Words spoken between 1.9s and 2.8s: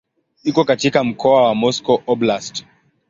Oblast.